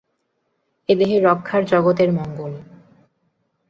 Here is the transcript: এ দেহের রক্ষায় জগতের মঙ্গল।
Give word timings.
এ 0.89 0.93
দেহের 0.95 1.21
রক্ষায় 1.23 1.65
জগতের 1.65 2.09
মঙ্গল। 2.13 2.51